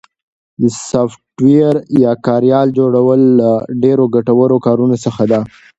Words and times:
د 0.61 0.63
سافټویر 0.89 1.75
یا 2.03 2.11
کاریال 2.27 2.67
جوړل 2.77 2.95
یو 2.97 3.35
له 3.39 3.49
ډېرو 3.83 4.05
ګټورو 4.15 4.55
کارونو 4.65 4.95
څخه 5.05 5.23
ده 5.31 5.39